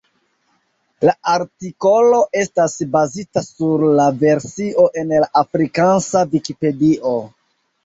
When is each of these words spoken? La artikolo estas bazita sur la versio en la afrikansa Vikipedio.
La 1.09 1.13
artikolo 1.33 2.21
estas 2.45 2.79
bazita 2.95 3.45
sur 3.49 3.85
la 4.01 4.09
versio 4.25 4.89
en 5.05 5.15
la 5.27 5.31
afrikansa 5.45 6.27
Vikipedio. 6.35 7.17